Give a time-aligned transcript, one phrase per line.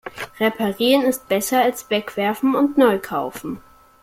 [0.39, 3.61] Reparieren ist besser als wegwerfen und neu kaufen.